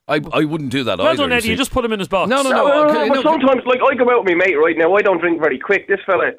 I, 0.08 0.22
I 0.32 0.44
wouldn't 0.44 0.70
do 0.70 0.84
that 0.84 1.00
Well 1.00 1.08
either. 1.08 1.18
done, 1.24 1.32
you 1.32 1.36
Eddie. 1.38 1.48
You 1.48 1.54
see. 1.56 1.58
just 1.58 1.72
put 1.72 1.84
him 1.84 1.92
in 1.92 1.98
his 1.98 2.08
box. 2.08 2.30
No, 2.30 2.44
no, 2.44 2.52
No, 2.52 2.68
no. 2.68 2.68
no, 2.84 2.90
okay, 2.92 3.08
but 3.10 3.16
no, 3.16 3.22
sometimes, 3.24 3.64
like 3.66 3.80
I 3.82 3.96
go 3.96 4.08
out 4.12 4.24
with 4.24 4.36
my 4.38 4.46
mate 4.46 4.54
right 4.56 4.78
now. 4.78 4.94
I 4.94 5.02
don't 5.02 5.18
drink 5.20 5.40
very 5.42 5.58
quick. 5.58 5.88
This 5.88 6.00
fella, 6.06 6.32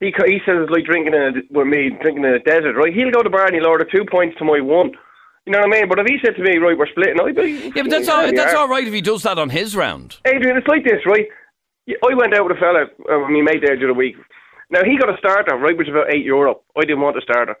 he 0.00 0.12
he 0.26 0.40
says 0.44 0.56
it's 0.60 0.70
like 0.70 0.84
drinking 0.84 1.14
in 1.14 1.22
a, 1.22 1.32
with 1.50 1.66
me 1.66 1.90
drinking 2.00 2.24
in 2.24 2.34
a 2.34 2.38
desert. 2.38 2.76
Right? 2.76 2.92
He'll 2.92 3.10
go 3.10 3.22
to 3.22 3.30
bar 3.30 3.46
and 3.46 3.54
he'll 3.54 3.66
order 3.66 3.84
two 3.84 4.04
points 4.04 4.36
to 4.38 4.44
my 4.44 4.60
one. 4.60 4.92
You 5.46 5.52
know 5.52 5.60
what 5.60 5.68
I 5.68 5.80
mean? 5.80 5.88
But 5.88 6.00
if 6.00 6.06
he 6.06 6.18
said 6.24 6.34
to 6.36 6.42
me, 6.42 6.58
right, 6.58 6.76
we're 6.76 6.88
splitting, 6.88 7.20
I'd 7.20 7.36
be 7.36 7.70
Yeah, 7.74 7.82
but 7.82 7.90
that's 7.90 8.08
all, 8.08 8.32
that's 8.32 8.54
all 8.54 8.68
right 8.68 8.86
if 8.86 8.92
he 8.92 9.00
does 9.00 9.22
that 9.22 9.38
on 9.38 9.48
his 9.48 9.76
round. 9.76 10.18
Adrian, 10.26 10.56
it's 10.56 10.66
like 10.66 10.82
this, 10.82 11.06
right? 11.06 11.26
I 11.88 12.14
went 12.14 12.34
out 12.34 12.48
with 12.48 12.56
a 12.56 12.60
fella, 12.60 12.82
uh, 12.82 13.20
with 13.20 13.30
my 13.30 13.42
mate 13.42 13.62
there 13.64 13.76
the 13.76 13.84
other 13.84 13.94
week. 13.94 14.16
Now, 14.70 14.82
he 14.82 14.98
got 14.98 15.08
a 15.08 15.16
starter, 15.18 15.56
right, 15.56 15.78
which 15.78 15.86
is 15.86 15.94
about 15.94 16.12
8 16.12 16.24
euro. 16.24 16.62
I 16.76 16.80
didn't 16.80 17.00
want 17.00 17.16
a 17.16 17.20
starter. 17.20 17.54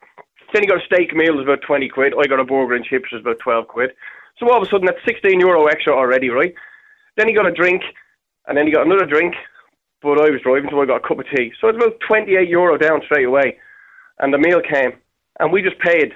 Then 0.52 0.62
he 0.62 0.66
got 0.66 0.82
a 0.82 0.86
steak 0.86 1.14
meal, 1.14 1.34
it 1.34 1.36
was 1.36 1.44
about 1.44 1.62
20 1.62 1.88
quid. 1.88 2.14
I 2.18 2.26
got 2.26 2.40
a 2.40 2.44
burger 2.44 2.74
and 2.74 2.84
chips, 2.84 3.10
it 3.12 3.16
was 3.16 3.22
about 3.22 3.38
12 3.38 3.68
quid. 3.68 3.90
So 4.38 4.50
all 4.50 4.60
of 4.60 4.66
a 4.66 4.70
sudden, 4.70 4.86
that's 4.86 5.04
16 5.06 5.38
euro 5.38 5.66
extra 5.66 5.94
already, 5.94 6.28
right? 6.28 6.54
Then 7.16 7.28
he 7.28 7.34
got 7.34 7.46
a 7.46 7.52
drink, 7.52 7.82
and 8.48 8.58
then 8.58 8.66
he 8.66 8.72
got 8.72 8.84
another 8.84 9.06
drink, 9.06 9.34
but 10.02 10.20
I 10.20 10.30
was 10.30 10.40
driving, 10.42 10.68
so 10.70 10.80
I 10.80 10.86
got 10.86 11.04
a 11.04 11.08
cup 11.08 11.18
of 11.18 11.26
tea. 11.34 11.52
So 11.60 11.68
it's 11.68 11.76
about 11.76 11.98
28 12.06 12.48
euro 12.48 12.76
down 12.78 13.00
straight 13.04 13.26
away. 13.26 13.56
And 14.18 14.32
the 14.32 14.38
meal 14.38 14.60
came, 14.60 14.92
and 15.40 15.52
we 15.52 15.62
just 15.62 15.78
paid 15.78 16.12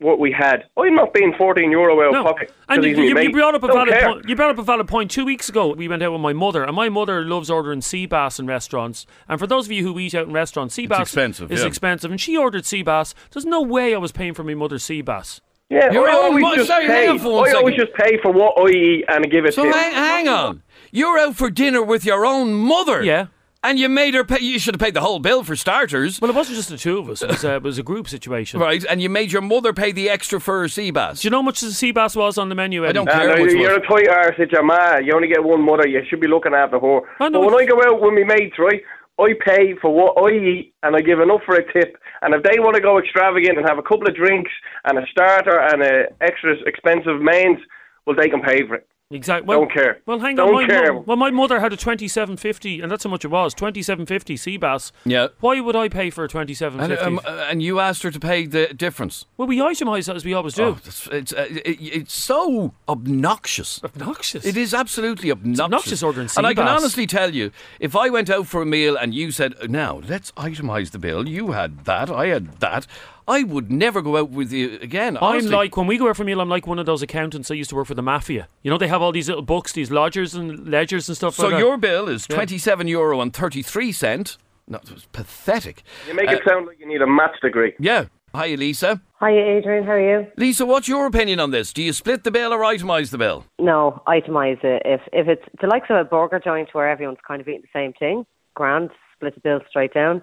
what 0.00 0.18
we 0.18 0.32
had. 0.32 0.64
I'm 0.76 0.94
not 0.96 1.14
being 1.14 1.32
14 1.38 1.70
euro 1.70 2.00
out 2.00 2.08
of 2.08 2.12
No. 2.14 2.24
pocket. 2.24 2.48
'cause 2.48 2.56
And 2.68 2.84
you, 2.84 2.96
you, 2.96 3.18
you 3.18 3.30
brought 3.32 3.54
up 3.54 3.62
a 3.62 3.68
valid 3.68 3.88
care. 3.90 4.02
point. 4.06 4.28
You 4.28 4.34
brought 4.34 4.50
up 4.50 4.58
a 4.58 4.62
valid 4.62 4.88
point. 4.88 5.10
Two 5.10 5.24
weeks 5.24 5.48
ago, 5.48 5.72
we 5.72 5.86
went 5.86 6.02
out 6.02 6.10
with 6.12 6.20
my 6.20 6.32
mother, 6.32 6.64
and 6.64 6.74
my 6.74 6.88
mother 6.88 7.22
loves 7.24 7.48
ordering 7.48 7.80
sea 7.80 8.06
bass 8.06 8.40
in 8.40 8.46
restaurants. 8.46 9.06
And 9.28 9.38
for 9.38 9.46
those 9.46 9.66
of 9.66 9.72
you 9.72 9.84
who 9.84 9.96
eat 10.00 10.14
out 10.14 10.26
in 10.26 10.32
restaurants, 10.32 10.74
sea 10.74 10.86
bass 10.88 11.02
expensive, 11.02 11.50
is 11.52 11.60
yeah. 11.62 11.68
expensive. 11.68 12.10
And 12.10 12.20
she 12.20 12.36
ordered 12.36 12.66
sea 12.66 12.82
bass. 12.82 13.14
There's 13.30 13.46
no 13.46 13.62
way 13.62 13.94
I 13.94 13.98
was 13.98 14.10
paying 14.10 14.34
for 14.34 14.42
my 14.42 14.54
mother's 14.54 14.82
sea 14.82 15.00
bass. 15.00 15.40
Yeah, 15.70 15.90
Your 15.92 16.08
I 16.10 16.16
own 16.16 16.24
always 16.24 16.56
just 16.56 16.66
sorry, 16.68 16.86
pay. 16.86 16.92
hang 16.92 17.08
on 17.10 17.18
for 17.20 17.32
one 17.32 17.48
I 17.48 17.52
always 17.52 17.76
just 17.76 17.94
pay 17.94 18.18
for 18.20 18.30
what 18.32 18.54
I 18.58 18.68
eat 18.70 19.04
and 19.08 19.30
give 19.30 19.46
it 19.46 19.54
So 19.54 19.64
to. 19.64 19.72
hang, 19.72 19.92
hang 19.92 20.28
on. 20.28 20.62
You're 20.94 21.18
out 21.18 21.34
for 21.34 21.50
dinner 21.50 21.82
with 21.82 22.04
your 22.04 22.24
own 22.24 22.54
mother. 22.54 23.02
Yeah. 23.02 23.26
And 23.64 23.80
you 23.80 23.88
made 23.88 24.14
her 24.14 24.22
pay. 24.22 24.38
You 24.40 24.60
should 24.60 24.74
have 24.74 24.80
paid 24.80 24.94
the 24.94 25.00
whole 25.00 25.18
bill 25.18 25.42
for 25.42 25.56
starters. 25.56 26.20
Well, 26.20 26.30
it 26.30 26.36
wasn't 26.36 26.54
just 26.56 26.68
the 26.68 26.76
two 26.76 26.98
of 26.98 27.08
us. 27.08 27.20
It 27.20 27.30
was, 27.30 27.44
uh, 27.44 27.56
it 27.56 27.62
was 27.64 27.78
a 27.78 27.82
group 27.82 28.06
situation. 28.08 28.60
Right, 28.60 28.84
and 28.88 29.02
you 29.02 29.08
made 29.10 29.32
your 29.32 29.42
mother 29.42 29.72
pay 29.72 29.90
the 29.90 30.08
extra 30.08 30.38
for 30.40 30.68
sea 30.68 30.92
bass. 30.92 31.22
Do 31.22 31.26
you 31.26 31.30
know 31.30 31.38
how 31.38 31.42
much 31.42 31.60
the 31.62 31.72
sea 31.72 31.90
bass 31.90 32.14
was 32.14 32.38
on 32.38 32.48
the 32.48 32.54
menu? 32.54 32.84
Eddie? 32.84 32.92
don't 32.92 33.08
Ah, 33.08 33.12
care 33.18 33.36
no, 33.36 33.42
which 33.42 33.54
you're 33.54 33.72
one. 33.72 33.82
a 33.82 33.86
tight 33.88 34.08
arse, 34.08 34.34
it's 34.38 34.52
your 34.52 34.62
ma. 34.62 34.98
You 34.98 35.14
only 35.16 35.26
get 35.28 35.42
one 35.42 35.62
mother. 35.62 35.88
You 35.88 36.00
should 36.08 36.20
be 36.20 36.28
looking 36.28 36.54
after 36.54 36.78
her. 36.78 37.00
I 37.18 37.28
know 37.30 37.40
But 37.40 37.52
when 37.52 37.60
I 37.60 37.64
go 37.66 37.80
out 37.88 38.00
with 38.00 38.12
my 38.14 38.22
mates, 38.36 38.54
right, 38.58 38.82
I 39.18 39.32
pay 39.44 39.74
for 39.80 39.92
what 39.92 40.14
I 40.30 40.30
eat 40.36 40.74
and 40.84 40.94
I 40.94 41.00
give 41.00 41.18
enough 41.18 41.40
for 41.46 41.56
a 41.56 41.72
tip. 41.72 41.96
And 42.22 42.34
if 42.34 42.42
they 42.44 42.60
want 42.60 42.76
to 42.76 42.82
go 42.82 42.98
extravagant 42.98 43.56
and 43.58 43.66
have 43.68 43.78
a 43.78 43.82
couple 43.82 44.06
of 44.06 44.14
drinks 44.14 44.52
and 44.84 44.98
a 44.98 45.06
starter 45.10 45.58
and 45.58 45.82
a 45.82 46.04
extra 46.20 46.54
expensive 46.66 47.20
mains, 47.22 47.58
well, 48.06 48.14
they 48.14 48.28
can 48.28 48.42
pay 48.42 48.64
for 48.68 48.74
it. 48.76 48.86
Exactly. 49.14 49.46
Well, 49.46 49.60
Don't 49.60 49.72
care. 49.72 50.00
Well, 50.06 50.18
hang 50.18 50.36
Don't 50.36 50.48
on. 50.48 50.54
My 50.54 50.66
care. 50.66 50.92
Mo- 50.92 51.04
well, 51.06 51.16
my 51.16 51.30
mother 51.30 51.60
had 51.60 51.72
a 51.72 51.76
twenty-seven 51.76 52.36
fifty, 52.36 52.80
and 52.80 52.90
that's 52.90 53.04
how 53.04 53.10
much 53.10 53.24
it 53.24 53.28
was. 53.28 53.54
Twenty-seven 53.54 54.06
fifty 54.06 54.36
sea 54.36 54.56
bass. 54.56 54.92
Yeah. 55.04 55.28
Why 55.40 55.60
would 55.60 55.76
I 55.76 55.88
pay 55.88 56.10
for 56.10 56.24
a 56.24 56.28
twenty-seven 56.28 56.80
And, 56.80 56.92
um, 56.98 57.20
uh, 57.24 57.46
and 57.48 57.62
you 57.62 57.78
asked 57.80 58.02
her 58.02 58.10
to 58.10 58.20
pay 58.20 58.46
the 58.46 58.66
difference. 58.74 59.24
well, 59.36 59.46
we 59.48 59.58
itemise 59.58 60.06
that 60.06 60.16
as 60.16 60.24
we 60.24 60.34
always 60.34 60.54
do. 60.54 60.64
Oh, 60.64 60.72
that's- 60.72 61.08
it's, 61.12 61.32
uh, 61.32 61.46
it, 61.48 61.78
it's 61.80 62.12
so 62.12 62.74
obnoxious. 62.88 63.82
Obnoxious. 63.84 64.44
It 64.44 64.56
is 64.56 64.74
absolutely 64.74 65.30
obnoxious. 65.30 65.60
obnoxious 65.60 66.02
ordering 66.02 66.28
sea 66.28 66.38
And 66.40 66.46
I 66.46 66.54
can 66.54 66.64
bass. 66.64 66.80
honestly 66.80 67.06
tell 67.06 67.34
you, 67.34 67.52
if 67.80 67.94
I 67.94 68.08
went 68.10 68.28
out 68.30 68.46
for 68.46 68.62
a 68.62 68.66
meal 68.66 68.96
and 68.96 69.14
you 69.14 69.30
said, 69.30 69.54
"Now 69.70 70.00
let's 70.08 70.32
itemise 70.32 70.90
the 70.90 70.98
bill," 70.98 71.28
you 71.28 71.52
had 71.52 71.84
that, 71.84 72.10
I 72.10 72.26
had 72.26 72.58
that, 72.60 72.86
I 73.26 73.42
would 73.42 73.70
never 73.70 74.02
go 74.02 74.16
out 74.18 74.30
with 74.30 74.52
you 74.52 74.78
again. 74.82 75.16
I'm 75.20 75.46
like 75.46 75.76
when 75.76 75.86
we 75.86 75.96
go 75.96 76.08
out 76.08 76.16
for 76.16 76.22
a 76.22 76.26
meal. 76.26 76.40
I'm 76.40 76.48
like 76.48 76.66
one 76.66 76.78
of 76.78 76.86
those 76.86 77.02
accountants 77.02 77.50
I 77.50 77.54
used 77.54 77.70
to 77.70 77.76
work 77.76 77.86
for 77.86 77.94
the 77.94 78.02
mafia. 78.02 78.48
You 78.62 78.70
know, 78.70 78.78
they 78.78 78.88
have 78.88 79.00
all 79.00 79.12
these 79.12 79.28
little 79.28 79.42
books, 79.42 79.72
these 79.72 79.90
lodgers 79.90 80.34
and 80.34 80.68
ledgers 80.68 81.08
and 81.08 81.16
stuff. 81.16 81.34
So 81.34 81.44
like 81.44 81.52
that. 81.52 81.58
your 81.58 81.78
bill 81.78 82.08
is 82.08 82.26
twenty-seven 82.26 82.86
euro 82.88 83.20
and 83.20 83.32
thirty-three 83.32 83.92
cent. 83.92 84.36
No, 84.68 84.78
it 84.78 84.92
was 84.92 85.06
pathetic. 85.12 85.82
You 86.06 86.14
make 86.14 86.30
it 86.30 86.42
uh, 86.42 86.50
sound 86.50 86.66
like 86.66 86.78
you 86.78 86.86
need 86.86 87.02
a 87.02 87.06
maths 87.06 87.38
degree. 87.42 87.74
Yeah. 87.78 88.06
Hi, 88.34 88.54
Lisa. 88.56 89.00
Hi, 89.20 89.30
Adrian. 89.30 89.84
How 89.84 89.92
are 89.92 90.20
you? 90.20 90.26
Lisa, 90.36 90.66
what's 90.66 90.88
your 90.88 91.06
opinion 91.06 91.38
on 91.38 91.52
this? 91.52 91.72
Do 91.72 91.82
you 91.82 91.92
split 91.92 92.24
the 92.24 92.32
bill 92.32 92.52
or 92.52 92.58
itemise 92.60 93.10
the 93.10 93.18
bill? 93.18 93.44
No, 93.60 94.02
itemise 94.08 94.62
it. 94.64 94.82
If 94.84 95.00
if 95.12 95.28
it's 95.28 95.44
the 95.60 95.68
likes 95.68 95.86
of 95.88 95.96
a 95.96 96.04
burger 96.04 96.40
joint 96.44 96.70
where 96.72 96.90
everyone's 96.90 97.20
kind 97.26 97.40
of 97.40 97.48
eating 97.48 97.62
the 97.62 97.78
same 97.78 97.92
thing, 97.92 98.26
grand, 98.54 98.90
split 99.14 99.34
the 99.34 99.40
bill 99.40 99.60
straight 99.70 99.94
down. 99.94 100.22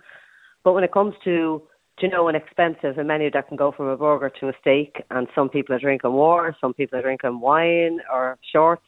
But 0.63 0.74
when 0.74 0.84
it 0.84 0.91
comes 0.91 1.15
to 1.24 1.29
do 1.29 1.62
you 2.00 2.10
know 2.10 2.27
an 2.27 2.36
expensive 2.36 2.98
a 2.98 3.03
menu 3.03 3.29
that 3.31 3.48
can 3.48 3.57
go 3.57 3.71
from 3.71 3.88
a 3.88 3.98
burger 3.98 4.31
to 4.39 4.50
a 4.50 4.53
steak, 4.62 5.03
and 5.12 5.27
some 5.36 5.50
people 5.50 5.75
are 5.75 5.79
drinking 5.79 6.13
water, 6.13 6.55
some 6.60 6.74
people 6.74 6.98
are 6.98 7.01
drinking 7.03 7.39
wine 7.39 8.00
or 8.12 8.38
shorts. 8.51 8.83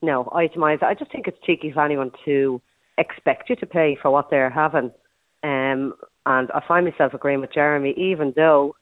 No, 0.00 0.24
itemise. 0.32 0.82
I 0.82 0.94
just 0.94 1.10
think 1.12 1.26
it's 1.28 1.38
cheeky 1.44 1.70
for 1.72 1.84
anyone 1.84 2.10
to 2.24 2.60
expect 2.98 3.48
you 3.50 3.56
to 3.56 3.66
pay 3.66 3.96
for 4.00 4.10
what 4.10 4.30
they're 4.30 4.50
having. 4.50 4.90
Um, 5.44 5.94
and 6.24 6.50
I 6.52 6.62
find 6.66 6.86
myself 6.86 7.14
agreeing 7.14 7.40
with 7.40 7.52
Jeremy, 7.52 7.94
even 7.96 8.32
though 8.36 8.76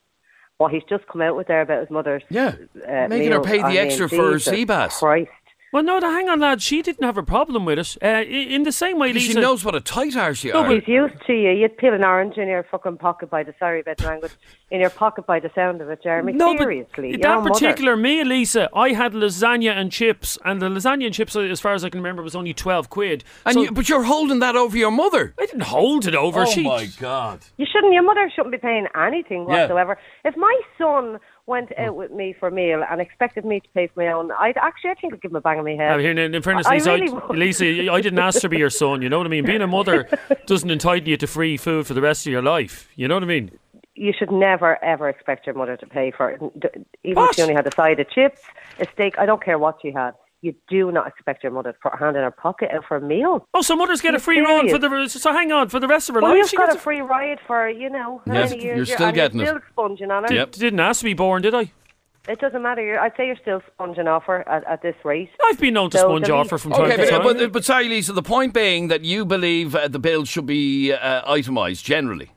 what 0.58 0.72
he's 0.72 0.82
just 0.90 1.06
come 1.06 1.22
out 1.22 1.36
with 1.36 1.46
there 1.46 1.62
about 1.62 1.80
his 1.80 1.90
mother's 1.90 2.22
Yeah. 2.28 2.54
uh, 2.86 3.08
Making 3.08 3.32
her 3.32 3.40
pay 3.40 3.58
the 3.58 3.64
I 3.64 3.68
mean, 3.70 3.78
extra 3.78 4.08
for 4.10 4.32
Jesus 4.32 4.44
sea 4.44 4.64
bass. 4.64 4.98
Christ. 4.98 5.30
Well, 5.72 5.84
no, 5.84 6.00
the 6.00 6.10
hang 6.10 6.28
on, 6.28 6.40
lad. 6.40 6.62
She 6.62 6.82
didn't 6.82 7.04
have 7.04 7.16
a 7.16 7.22
problem 7.22 7.64
with 7.64 7.78
it. 7.78 7.96
Uh, 8.02 8.22
in 8.28 8.64
the 8.64 8.72
same 8.72 8.98
way, 8.98 9.08
Because 9.12 9.28
Lisa. 9.28 9.38
she 9.38 9.40
knows 9.40 9.64
what 9.64 9.76
a 9.76 9.80
tight 9.80 10.16
arse 10.16 10.42
you 10.42 10.52
No, 10.52 10.60
are. 10.62 10.66
but- 10.66 10.80
He's 10.80 10.88
used 10.88 11.14
to 11.28 11.32
you. 11.32 11.50
You'd 11.50 11.76
peel 11.76 11.94
an 11.94 12.04
orange 12.04 12.36
in 12.38 12.48
your 12.48 12.64
fucking 12.64 12.98
pocket 12.98 13.30
by 13.30 13.44
the 13.44 13.54
sorry 13.58 13.80
about 13.80 13.98
the 13.98 14.06
language 14.06 14.32
in 14.70 14.80
your 14.80 14.90
pocket 14.90 15.26
by 15.26 15.40
the 15.40 15.50
sound 15.54 15.80
of 15.80 15.90
it, 15.90 16.02
Jeremy. 16.02 16.32
No, 16.32 16.56
Seriously, 16.56 17.12
but 17.12 17.22
that 17.22 17.28
own 17.28 17.44
mother. 17.44 17.50
particular 17.54 17.96
meal, 17.96 18.26
Lisa, 18.26 18.68
I 18.74 18.90
had 18.90 19.12
lasagna 19.12 19.72
and 19.72 19.90
chips, 19.90 20.38
and 20.44 20.62
the 20.62 20.68
lasagna 20.68 21.06
and 21.06 21.14
chips, 21.14 21.34
as 21.34 21.60
far 21.60 21.74
as 21.74 21.84
I 21.84 21.90
can 21.90 22.00
remember, 22.00 22.22
was 22.22 22.36
only 22.36 22.54
twelve 22.54 22.88
quid. 22.90 23.24
and 23.44 23.54
So 23.54 23.62
you, 23.62 23.72
but 23.72 23.88
you're 23.88 24.04
holding 24.04 24.38
that 24.40 24.56
over 24.56 24.76
your 24.76 24.90
mother. 24.90 25.34
I 25.38 25.46
didn't 25.46 25.62
hold 25.62 26.06
it 26.06 26.14
over. 26.14 26.42
Oh 26.42 26.46
she, 26.46 26.60
Oh 26.66 26.70
my 26.70 26.86
God. 26.98 27.40
You 27.56 27.66
shouldn't. 27.70 27.92
Your 27.92 28.02
mother 28.02 28.30
shouldn't 28.34 28.52
be 28.52 28.58
paying 28.58 28.86
anything 28.94 29.46
Yeah. 29.48 29.62
whatsoever. 29.62 29.98
If 30.24 30.36
my 30.36 30.60
son 30.78 31.18
went 31.46 31.72
out 31.76 31.94
mm. 31.94 31.96
with 31.96 32.12
me 32.12 32.32
for 32.38 32.48
a 32.48 32.52
meal 32.52 32.84
and 32.88 33.00
expected 33.00 33.44
me 33.44 33.58
to 33.58 33.68
pay 33.74 33.88
for 33.88 34.04
my 34.04 34.12
own, 34.12 34.30
I'd 34.32 34.56
actually 34.56 34.90
I 34.90 34.94
think 34.94 35.14
I'd 35.14 35.20
give 35.20 35.32
him 35.32 35.36
a 35.36 35.40
bang 35.40 35.58
on 35.58 35.64
my 35.64 35.72
head. 35.72 35.98
Here, 36.00 36.12
in, 36.12 36.18
in 36.18 36.42
fairness, 36.42 36.66
I 36.66 36.74
Lisa, 36.74 36.92
really 36.92 37.08
I. 37.12 37.32
Lisa, 37.32 37.92
I 37.92 38.00
didn't 38.00 38.20
ask 38.20 38.40
to 38.42 38.48
be 38.48 38.58
your 38.58 38.70
son. 38.70 39.02
You 39.02 39.08
know 39.08 39.18
what 39.18 39.26
I 39.26 39.30
mean? 39.30 39.44
Being 39.44 39.62
a 39.62 39.66
mother 39.66 40.08
doesn't 40.46 40.70
entitle 40.70 41.08
you 41.08 41.16
to 41.16 41.26
free 41.26 41.56
food 41.56 41.86
for 41.86 41.94
the 41.94 42.00
rest 42.00 42.26
of 42.26 42.32
your 42.32 42.42
life. 42.42 42.88
You 42.94 43.08
know 43.08 43.14
what 43.16 43.24
I 43.24 43.26
mean? 43.26 43.50
You 44.00 44.12
should 44.18 44.32
never 44.32 44.82
ever 44.82 45.08
expect 45.08 45.46
your 45.46 45.54
mother 45.54 45.76
to 45.76 45.86
pay 45.86 46.10
for 46.10 46.30
it. 46.30 46.40
Even 47.04 47.16
What? 47.22 47.30
if 47.30 47.36
she 47.36 47.42
only 47.42 47.54
had 47.54 47.66
a 47.66 47.74
side 47.74 48.00
of 48.00 48.08
chips, 48.10 48.40
a 48.78 48.86
steak, 48.94 49.14
I 49.18 49.26
don't 49.26 49.42
care 49.44 49.58
what 49.58 49.76
she 49.82 49.92
had. 49.92 50.12
You 50.42 50.54
do 50.70 50.90
not 50.90 51.06
expect 51.06 51.42
your 51.44 51.52
mother 51.52 51.72
to 51.72 51.78
put 51.82 51.92
her 51.92 51.98
hand 52.06 52.16
in 52.16 52.22
her 52.22 52.30
pocket 52.30 52.70
out 52.72 52.86
for 52.88 52.96
a 52.96 53.00
meal. 53.00 53.46
Oh, 53.52 53.60
so 53.60 53.76
mothers 53.76 54.00
get 54.00 54.10
a 54.10 54.12
You're 54.14 54.20
free 54.20 54.40
run 54.40 54.70
for 54.70 54.78
the. 54.78 55.06
So 55.08 55.32
hang 55.34 55.52
on, 55.52 55.68
for 55.68 55.78
the 55.78 55.86
rest 55.86 56.08
of 56.08 56.14
her 56.14 56.22
Well, 56.22 56.30
life, 56.30 56.38
you've 56.38 56.48
she 56.48 56.56
got 56.56 56.68
gets 56.70 56.76
a 56.78 56.80
free 56.80 57.02
ride 57.02 57.38
for, 57.46 57.68
you 57.68 57.90
know, 57.90 58.22
how 58.26 58.32
Yes, 58.32 58.50
many 58.50 58.62
years 58.64 58.88
you're 58.88 58.96
still 58.96 59.08
and 59.08 59.14
getting 59.14 59.40
it. 59.40 59.44
you're 59.44 59.52
still 59.60 59.68
sponging 59.72 60.10
on 60.10 60.24
her. 60.24 60.32
Yep. 60.34 60.52
Didn't 60.52 60.80
ask 60.80 61.00
to 61.00 61.04
be 61.04 61.12
born, 61.12 61.42
did 61.42 61.54
I? 61.54 61.70
It 62.26 62.38
doesn't 62.40 62.62
matter. 62.62 62.82
You're, 62.82 62.98
I'd 63.00 63.12
say 63.18 63.26
you're 63.26 63.36
still 63.36 63.60
sponging 63.74 64.08
off 64.08 64.24
her 64.24 64.48
at, 64.48 64.66
at 64.66 64.80
this 64.80 64.94
rate. 65.04 65.28
I've 65.44 65.60
been 65.60 65.74
known 65.74 65.90
to 65.90 65.98
So 65.98 66.08
sponge 66.08 66.26
the 66.26 66.32
off 66.32 66.48
her 66.50 66.58
from 66.58 66.72
time 66.72 66.82
Okay, 66.90 66.96
to 66.96 67.10
time. 67.10 67.22
but, 67.22 67.36
but, 67.36 67.52
but 67.52 67.64
sorry, 67.66 67.88
Lisa. 67.88 68.14
The 68.14 68.22
point 68.22 68.54
being 68.54 68.88
that 68.88 69.04
you 69.04 69.26
believe 69.26 69.74
uh, 69.74 69.88
the 69.88 69.98
bill 69.98 70.24
should 70.24 70.46
be 70.46 70.90
uh, 70.92 71.22
itemised 71.30 71.84
generally. 71.84 72.30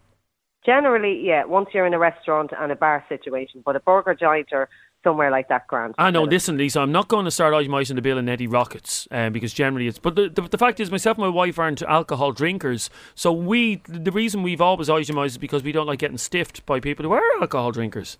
Generally, 0.65 1.21
yeah, 1.25 1.43
once 1.45 1.69
you're 1.73 1.85
in 1.85 1.93
a 1.93 1.99
restaurant 1.99 2.51
and 2.57 2.71
a 2.71 2.75
bar 2.75 3.03
situation, 3.09 3.61
but 3.65 3.75
a 3.75 3.79
burger 3.81 4.15
joint 4.15 4.49
or 4.51 4.69
somewhere 5.03 5.29
like 5.29 5.49
that, 5.49 5.67
grand. 5.67 5.93
I 5.97 6.09
know. 6.09 6.23
Listen, 6.23 6.57
Lisa, 6.57 6.79
I'm 6.79 6.91
not 6.91 7.09
going 7.09 7.25
to 7.25 7.31
start 7.31 7.53
itemising 7.53 7.97
the 7.97 8.01
bill 8.01 8.17
in 8.17 8.29
Eddie 8.29 8.47
Rockets 8.47 9.07
um, 9.11 9.33
because 9.33 9.53
generally 9.53 9.87
it's. 9.87 9.99
But 9.99 10.15
the, 10.15 10.29
the, 10.29 10.41
the 10.43 10.57
fact 10.57 10.79
is, 10.79 10.89
myself 10.89 11.17
and 11.17 11.25
my 11.25 11.29
wife 11.29 11.59
aren't 11.59 11.81
alcohol 11.81 12.31
drinkers, 12.31 12.89
so 13.13 13.31
we 13.31 13.81
the 13.87 14.11
reason 14.11 14.41
we've 14.41 14.61
always 14.61 14.89
itemised 14.89 15.33
is 15.33 15.37
because 15.37 15.63
we 15.63 15.71
don't 15.71 15.87
like 15.87 15.99
getting 15.99 16.17
stiffed 16.17 16.65
by 16.65 16.79
people 16.79 17.05
who 17.05 17.11
are 17.11 17.41
alcohol 17.41 17.71
drinkers. 17.71 18.17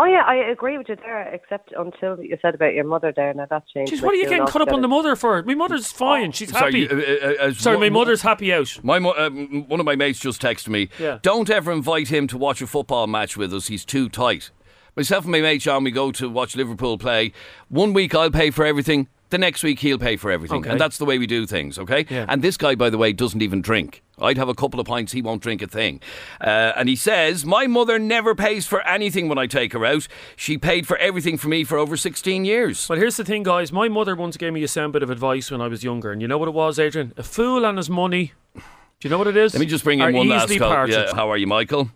Oh 0.00 0.06
yeah, 0.06 0.22
I 0.26 0.36
agree 0.36 0.78
with 0.78 0.88
you 0.88 0.96
there, 0.96 1.28
except 1.34 1.74
until 1.76 2.18
you 2.24 2.38
said 2.40 2.54
about 2.54 2.72
your 2.72 2.84
mother 2.84 3.12
there. 3.14 3.34
Now 3.34 3.44
that 3.50 3.64
changed. 3.68 3.92
Jeez, 3.92 4.00
what 4.02 4.12
are 4.12 4.16
you 4.16 4.26
getting 4.26 4.46
caught 4.46 4.62
up 4.62 4.72
on 4.72 4.80
the 4.80 4.88
mother 4.88 5.14
for? 5.14 5.42
My 5.42 5.54
mother's 5.54 5.92
fine. 5.92 6.32
She's 6.32 6.50
happy. 6.50 6.88
Sorry, 6.88 7.04
uh, 7.04 7.26
uh, 7.26 7.48
uh, 7.48 7.52
Sorry, 7.52 7.76
my 7.76 7.90
mother's 7.90 8.22
happy 8.22 8.50
out. 8.50 8.82
My 8.82 8.98
mo- 8.98 9.12
um, 9.14 9.68
one 9.68 9.78
of 9.78 9.84
my 9.84 9.96
mates 9.96 10.18
just 10.18 10.40
texted 10.40 10.68
me. 10.68 10.88
Yeah. 10.98 11.18
Don't 11.20 11.50
ever 11.50 11.70
invite 11.70 12.08
him 12.08 12.26
to 12.28 12.38
watch 12.38 12.62
a 12.62 12.66
football 12.66 13.08
match 13.08 13.36
with 13.36 13.52
us. 13.52 13.66
He's 13.66 13.84
too 13.84 14.08
tight. 14.08 14.50
Myself 14.96 15.24
and 15.24 15.32
my 15.32 15.42
mate 15.42 15.60
John, 15.60 15.84
we 15.84 15.90
go 15.90 16.10
to 16.12 16.30
watch 16.30 16.56
Liverpool 16.56 16.96
play. 16.96 17.34
One 17.68 17.92
week 17.92 18.14
I'll 18.14 18.30
pay 18.30 18.50
for 18.50 18.64
everything. 18.64 19.06
The 19.30 19.38
next 19.38 19.62
week 19.62 19.78
he'll 19.78 19.98
pay 19.98 20.16
for 20.16 20.30
everything, 20.30 20.58
Okay. 20.60 20.70
and 20.70 20.80
that's 20.80 20.98
the 20.98 21.04
way 21.04 21.16
we 21.18 21.26
do 21.26 21.46
things. 21.46 21.78
Okay. 21.78 22.04
Yeah. 22.10 22.26
And 22.28 22.42
this 22.42 22.56
guy, 22.56 22.74
by 22.74 22.90
the 22.90 22.98
way, 22.98 23.12
doesn't 23.12 23.42
even 23.42 23.62
drink. 23.62 24.02
I'd 24.20 24.36
have 24.36 24.48
a 24.48 24.54
couple 24.54 24.80
of 24.80 24.86
pints. 24.86 25.12
He 25.12 25.22
won't 25.22 25.40
drink 25.42 25.62
a 25.62 25.66
thing. 25.66 26.00
Uh, 26.40 26.72
and 26.76 26.88
he 26.88 26.96
says, 26.96 27.46
My 27.46 27.66
mother 27.66 27.98
never 27.98 28.34
pays 28.34 28.66
for 28.66 28.86
anything 28.86 29.28
when 29.28 29.38
I 29.38 29.46
take 29.46 29.72
her 29.72 29.86
out. 29.86 30.08
She 30.36 30.58
paid 30.58 30.86
for 30.86 30.96
everything 30.98 31.38
for 31.38 31.48
me 31.48 31.64
for 31.64 31.78
over 31.78 31.96
16 31.96 32.44
years. 32.44 32.88
Well, 32.88 32.98
here's 32.98 33.16
the 33.16 33.24
thing, 33.24 33.44
guys. 33.44 33.72
My 33.72 33.88
mother 33.88 34.14
once 34.16 34.36
gave 34.36 34.52
me 34.52 34.62
a 34.62 34.68
sound 34.68 34.92
bit 34.92 35.02
of 35.02 35.10
advice 35.10 35.50
when 35.50 35.60
I 35.60 35.68
was 35.68 35.82
younger, 35.84 36.10
and 36.12 36.20
you 36.20 36.28
know 36.28 36.36
what 36.36 36.48
it 36.48 36.54
was, 36.54 36.78
Adrian? 36.78 37.14
A 37.16 37.22
fool 37.22 37.64
and 37.64 37.78
his 37.78 37.88
money. 37.88 38.32
Do 38.54 38.60
you 39.08 39.10
know 39.10 39.18
what 39.18 39.28
it 39.28 39.36
is? 39.36 39.54
Let 39.54 39.60
me 39.60 39.66
just 39.66 39.84
bring 39.84 40.00
in 40.00 40.12
one 40.12 40.28
last 40.28 40.44
easily 40.50 40.58
call. 40.58 40.88
Yeah, 40.88 41.14
how 41.14 41.30
are 41.30 41.36
you, 41.38 41.46
Michael? 41.46 41.90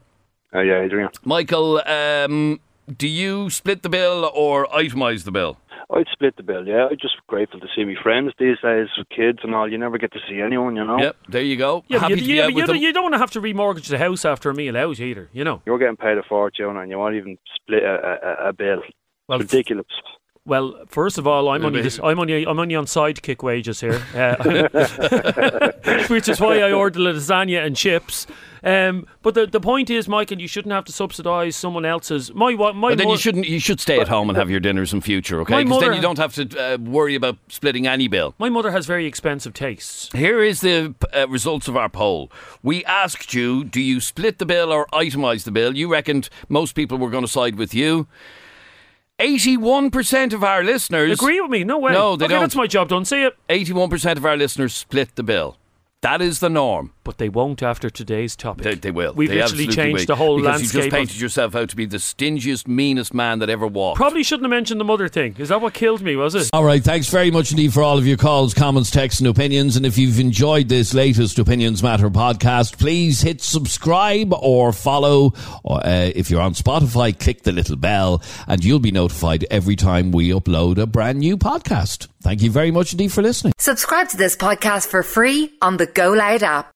Uh, 0.55 0.61
yeah, 0.61 0.81
Adrian. 0.83 1.11
Michael, 1.25 1.83
um, 1.87 2.61
do 2.97 3.09
you 3.09 3.51
split 3.51 3.83
the 3.83 3.89
bill 3.89 4.31
or 4.35 4.67
itemise 4.69 5.25
the 5.25 5.33
bill? 5.33 5.59
I'd 5.95 6.07
split 6.13 6.37
the 6.37 6.43
bill, 6.43 6.67
yeah. 6.67 6.89
I'm 6.91 6.97
just 7.01 7.15
grateful 7.29 7.61
to 7.61 7.67
see 7.75 7.85
my 7.85 7.95
friends 8.03 8.33
these 8.39 8.57
days 8.63 8.89
with 8.99 9.09
kids 9.11 9.39
and 9.43 9.55
all. 9.55 9.71
You 9.71 9.79
never 9.79 9.97
get 9.99 10.13
to 10.13 10.19
see 10.29 10.41
anyone, 10.41 10.77
you 10.77 10.85
know. 10.85 10.99
Yep, 10.99 11.17
there 11.29 11.43
you 11.43 11.57
go. 11.57 11.85
Yeah, 11.89 12.01
Happy 12.01 12.15
you, 12.15 12.21
to 12.21 12.27
be 12.27 12.41
out 12.41 12.45
but 12.47 12.55
with 12.55 12.57
you, 12.57 12.67
them. 12.67 12.75
don't, 12.77 12.83
you 12.83 12.93
don't 12.93 13.03
want 13.05 13.15
to 13.15 13.19
have 13.19 13.31
to 13.33 13.41
remortgage 13.41 13.89
the 13.89 13.99
house 13.99 14.25
after 14.25 14.51
a 14.51 14.55
meal 14.55 14.77
out 14.77 14.99
either, 14.99 15.29
you 15.33 15.45
know. 15.45 15.63
You're 15.67 15.79
getting 15.79 15.97
paid 15.97 16.19
a 16.19 16.23
fortune 16.23 16.77
and 16.77 16.91
you 16.91 16.99
won't 16.99 17.15
even 17.15 17.39
split 17.55 17.83
a, 17.85 18.45
a, 18.45 18.49
a 18.49 18.53
bill. 18.53 18.83
Well, 19.29 19.41
It's 19.41 19.53
ridiculous. 19.53 19.87
Well, 20.47 20.85
first 20.89 21.17
of 21.17 21.27
all, 21.27 21.49
I'm 21.49 21.65
only 21.65 21.81
this, 21.81 21.99
I'm 22.05 22.21
only 22.21 22.47
I'm 22.47 22.59
only 22.59 22.75
on 22.75 22.85
sidekick 22.85 23.43
wages 23.43 23.81
here, 23.81 24.03
uh, 24.15 25.71
which 26.09 26.29
is 26.29 26.39
why 26.39 26.59
I 26.61 26.71
ordered 26.71 27.01
lasagna 27.01 27.65
and 27.65 27.75
chips. 27.75 28.27
Um, 28.63 29.07
but 29.23 29.33
the 29.35 29.47
the 29.47 29.61
point 29.61 29.89
is, 29.89 30.07
Michael, 30.07 30.39
you 30.39 30.47
shouldn't 30.47 30.73
have 30.75 30.85
to 30.85 30.93
subsidise 30.93 31.57
someone 31.57 31.87
else's. 31.87 32.35
My 32.35 32.53
my 32.53 32.91
But 32.91 32.99
then 32.99 33.07
mo- 33.07 33.13
you 33.13 33.19
shouldn't. 33.19 33.49
You 33.49 33.59
should 33.59 33.81
stay 33.81 33.99
at 33.99 34.09
home 34.09 34.29
and 34.29 34.37
have 34.37 34.51
your 34.51 34.61
dinners 34.61 34.93
in 34.93 35.01
future, 35.01 35.41
okay? 35.41 35.65
Because 35.65 35.81
then 35.81 35.95
you 35.95 36.03
don't 36.03 36.19
have 36.19 36.35
to 36.35 36.59
uh, 36.59 36.77
worry 36.79 37.15
about 37.15 37.39
splitting 37.49 37.87
any 37.87 38.07
bill. 38.09 38.35
my 38.39 38.51
mother 38.51 38.71
has 38.71 38.85
very 38.85 39.07
expensive 39.07 39.55
tastes. 39.55 40.11
Here 40.13 40.43
is 40.43 40.61
the 40.61 40.95
uh, 41.15 41.27
results 41.27 41.69
of 41.69 41.77
our 41.79 41.89
poll. 41.89 42.31
We 42.63 42.85
asked 42.85 43.33
you, 43.33 43.65
do 43.65 43.81
you 43.81 43.99
split 43.99 44.39
the 44.39 44.47
bill 44.47 44.71
or 44.71 44.87
itemise 44.93 45.45
the 45.45 45.53
bill? 45.53 45.75
You 45.75 45.91
reckoned 45.91 46.29
most 46.51 46.75
people 46.75 46.99
were 46.99 47.09
going 47.09 47.25
to 47.25 47.31
side 47.33 47.55
with 47.57 47.73
you. 47.75 48.09
81% 49.21 50.33
of 50.33 50.43
our 50.43 50.65
listeners 50.65 51.13
Agree 51.13 51.41
with 51.41 51.51
me? 51.51 51.65
No 51.65 51.79
way. 51.79 51.93
No, 51.93 52.17
they 52.17 52.25
okay, 52.25 52.35
don't. 52.35 52.43
That's 52.43 52.57
my 52.57 52.67
job 52.67 52.89
done. 52.89 53.05
See 53.05 53.23
it. 53.23 53.37
81% 53.49 54.17
of 54.17 54.27
our 54.27 54.37
listeners 54.37 54.75
split 54.75 55.15
the 55.15 55.23
bill. 55.23 55.57
That 56.05 56.21
is 56.21 56.41
the 56.41 56.51
norm. 56.51 56.93
But 57.03 57.17
they 57.17 57.31
won't 57.31 57.63
after 57.63 57.89
today's 57.89 58.37
topic. 58.37 58.65
They, 58.65 58.75
they 58.75 58.91
will. 58.91 59.15
We've 59.15 59.31
They 59.31 59.41
literally 59.41 59.69
changed 59.69 60.01
will. 60.01 60.07
the 60.07 60.17
whole 60.17 60.37
because 60.37 60.61
landscape. 60.61 60.75
you 60.75 60.81
just 60.83 60.95
painted 60.95 61.21
yourself 61.21 61.55
out 61.55 61.71
to 61.71 61.77
be 61.77 61.87
the 61.87 61.97
stingiest, 61.97 62.69
meanest 62.69 63.15
man 63.15 63.39
that 63.39 63.49
ever 63.49 63.67
walked. 63.67 63.97
Probably 63.97 64.23
shouldn't 64.23 64.45
have 64.45 64.51
mentioned 64.51 64.81
the 64.81 64.85
mother 64.85 65.09
thing. 65.09 65.35
Is 65.39 65.49
that 65.49 65.63
what 65.63 65.73
killed 65.73 66.03
me? 66.03 66.15
Was 66.15 66.35
it? 66.35 66.51
All 66.53 66.63
right, 66.63 66.85
thanks 66.85 67.09
very 67.09 67.31
much 67.31 67.53
indeed 67.53 67.73
for 67.73 67.83
all 67.83 67.97
of 67.97 68.07
your 68.07 68.19
calls, 68.19 68.53
comments, 68.53 68.91
texts, 68.91 69.21
and 69.21 69.29
opinions. 69.29 69.77
And 69.77 69.87
if 69.87 69.97
you've 69.97 70.21
enjoyed 70.21 70.69
this 70.69 70.93
latest 70.93 71.39
Opinions 71.39 71.83
Matter 71.83 72.11
podcast, 72.11 72.79
please 72.79 73.23
hit 73.23 73.41
subscribe 73.41 74.33
or 74.35 74.73
follow. 74.73 75.33
Or, 75.63 75.87
uh, 75.87 76.11
if 76.15 76.31
you're 76.31 76.43
on 76.43 76.53
Spotify, 76.53 77.19
click 77.19 77.45
the 77.45 77.53
little 77.53 77.77
bell, 77.77 78.23
and 78.47 78.63
you'll 78.63 78.79
be 78.79 78.93
notified 78.93 79.47
every 79.51 79.77
time 79.77 80.11
we 80.11 80.31
upload 80.31 80.77
a 80.77 80.87
brand 80.87 81.19
new 81.19 81.39
podcast. 81.39 82.09
Thank 82.25 82.41
you 82.41 82.51
very 82.51 82.71
much 82.71 82.93
indeed 82.93 83.13
for 83.13 83.21
listening. 83.21 83.53
Subscribe 83.59 84.09
to 84.09 84.17
this 84.17 84.35
podcast 84.35 84.87
for 84.87 85.03
free 85.03 85.53
on 85.61 85.77
the 85.77 85.85
Go 85.85 86.13
Loud 86.13 86.43
app. 86.43 86.71